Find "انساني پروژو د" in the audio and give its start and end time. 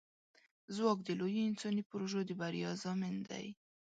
1.49-2.31